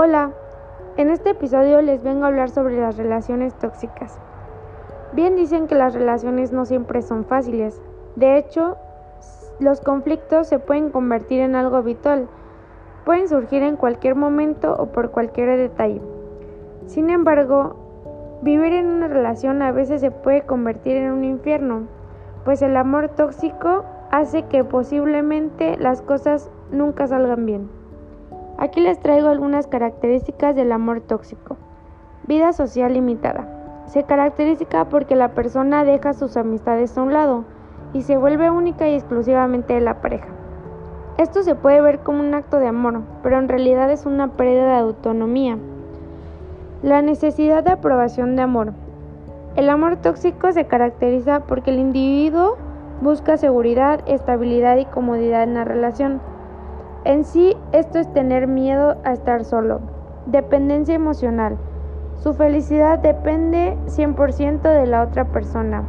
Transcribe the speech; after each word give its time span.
Hola, 0.00 0.30
en 0.96 1.10
este 1.10 1.30
episodio 1.30 1.82
les 1.82 2.04
vengo 2.04 2.22
a 2.22 2.28
hablar 2.28 2.50
sobre 2.50 2.80
las 2.80 2.96
relaciones 2.96 3.52
tóxicas. 3.58 4.16
Bien 5.12 5.34
dicen 5.34 5.66
que 5.66 5.74
las 5.74 5.92
relaciones 5.92 6.52
no 6.52 6.66
siempre 6.66 7.02
son 7.02 7.24
fáciles. 7.24 7.82
De 8.14 8.38
hecho, 8.38 8.76
los 9.58 9.80
conflictos 9.80 10.46
se 10.46 10.60
pueden 10.60 10.90
convertir 10.90 11.40
en 11.40 11.56
algo 11.56 11.74
habitual. 11.74 12.28
Pueden 13.04 13.28
surgir 13.28 13.64
en 13.64 13.74
cualquier 13.74 14.14
momento 14.14 14.72
o 14.78 14.86
por 14.92 15.10
cualquier 15.10 15.58
detalle. 15.58 16.00
Sin 16.86 17.10
embargo, 17.10 17.74
vivir 18.42 18.74
en 18.74 18.86
una 18.86 19.08
relación 19.08 19.62
a 19.62 19.72
veces 19.72 20.00
se 20.00 20.12
puede 20.12 20.42
convertir 20.42 20.96
en 20.96 21.10
un 21.10 21.24
infierno, 21.24 21.88
pues 22.44 22.62
el 22.62 22.76
amor 22.76 23.08
tóxico 23.16 23.84
hace 24.12 24.44
que 24.44 24.62
posiblemente 24.62 25.76
las 25.76 26.02
cosas 26.02 26.52
nunca 26.70 27.08
salgan 27.08 27.46
bien. 27.46 27.87
Aquí 28.60 28.80
les 28.80 28.98
traigo 28.98 29.28
algunas 29.28 29.68
características 29.68 30.56
del 30.56 30.72
amor 30.72 31.00
tóxico. 31.00 31.56
Vida 32.26 32.52
social 32.52 32.92
limitada. 32.92 33.84
Se 33.86 34.02
caracteriza 34.02 34.88
porque 34.88 35.14
la 35.14 35.28
persona 35.28 35.84
deja 35.84 36.12
sus 36.12 36.36
amistades 36.36 36.98
a 36.98 37.02
un 37.02 37.12
lado 37.12 37.44
y 37.92 38.02
se 38.02 38.16
vuelve 38.16 38.50
única 38.50 38.88
y 38.88 38.94
exclusivamente 38.94 39.74
de 39.74 39.80
la 39.80 40.00
pareja. 40.00 40.26
Esto 41.18 41.44
se 41.44 41.54
puede 41.54 41.80
ver 41.80 42.00
como 42.00 42.18
un 42.18 42.34
acto 42.34 42.58
de 42.58 42.66
amor, 42.66 43.02
pero 43.22 43.38
en 43.38 43.48
realidad 43.48 43.92
es 43.92 44.06
una 44.06 44.32
pérdida 44.32 44.72
de 44.72 44.78
autonomía. 44.80 45.56
La 46.82 47.00
necesidad 47.00 47.62
de 47.62 47.70
aprobación 47.70 48.34
de 48.34 48.42
amor. 48.42 48.72
El 49.54 49.70
amor 49.70 49.98
tóxico 49.98 50.50
se 50.50 50.66
caracteriza 50.66 51.44
porque 51.46 51.70
el 51.70 51.78
individuo 51.78 52.56
busca 53.02 53.36
seguridad, 53.36 54.00
estabilidad 54.06 54.78
y 54.78 54.84
comodidad 54.84 55.44
en 55.44 55.54
la 55.54 55.62
relación 55.62 56.20
en 57.04 57.24
sí, 57.24 57.56
esto 57.72 57.98
es 57.98 58.12
tener 58.12 58.46
miedo 58.46 58.96
a 59.04 59.12
estar 59.12 59.44
solo. 59.44 59.80
Dependencia 60.26 60.94
emocional. 60.94 61.56
Su 62.16 62.34
felicidad 62.34 62.98
depende 62.98 63.76
100% 63.86 64.62
de 64.62 64.86
la 64.86 65.02
otra 65.02 65.26
persona. 65.26 65.84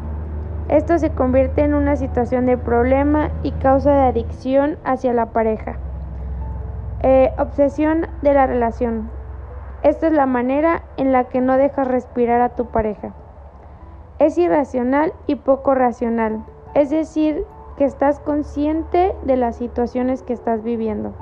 Esto 0.70 1.00
se 1.00 1.10
convierte 1.10 1.62
en 1.62 1.74
una 1.74 1.96
situación 1.96 2.46
de 2.46 2.58
problema 2.58 3.32
y 3.42 3.52
causa 3.54 3.92
de 3.92 4.08
adicción 4.08 4.78
hacia 4.84 5.14
la 5.14 5.28
pareja. 5.28 5.78
Eh, 7.02 7.34
obsesión 7.40 8.06
de 8.22 8.34
la 8.34 8.46
relación. 8.46 9.10
Esta 9.82 10.08
es 10.08 10.14
la 10.14 10.28
manera 10.28 10.84
en 10.98 11.12
la 11.12 11.24
que 11.24 11.42
no 11.42 11.58
dejas 11.58 11.88
respirar 11.88 12.42
a 12.42 12.50
tu 12.50 12.68
pareja. 12.68 13.14
Es 14.20 14.38
irracional 14.38 15.14
y 15.26 15.38
poco 15.38 15.74
racional, 15.74 16.44
es 16.76 16.90
decir, 16.90 17.46
que 17.80 17.86
estás 17.86 18.20
consciente 18.20 19.16
de 19.24 19.38
las 19.38 19.56
situaciones 19.56 20.22
que 20.22 20.34
estás 20.34 20.64
viviendo. 20.64 21.14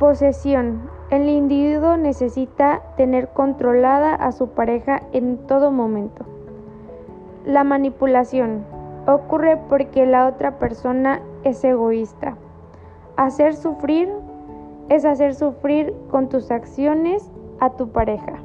Posesión. 0.00 0.88
El 1.10 1.28
individuo 1.28 1.98
necesita 1.98 2.80
tener 2.96 3.28
controlada 3.28 4.14
a 4.14 4.32
su 4.32 4.48
pareja 4.48 5.02
en 5.12 5.36
todo 5.46 5.70
momento. 5.70 6.24
La 7.44 7.64
manipulación 7.64 8.64
ocurre 9.06 9.58
porque 9.68 10.06
la 10.06 10.26
otra 10.26 10.58
persona 10.58 11.20
es 11.42 11.62
egoísta. 11.62 12.38
Hacer 13.18 13.54
sufrir 13.54 14.08
es 14.88 15.04
hacer 15.04 15.34
sufrir 15.34 15.94
con 16.10 16.30
tus 16.30 16.50
acciones 16.50 17.30
a 17.60 17.68
tu 17.68 17.90
pareja. 17.90 18.36